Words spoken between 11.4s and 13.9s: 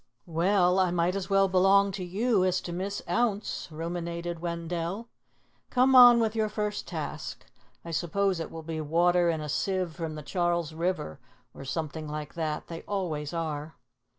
or something like that. They always are."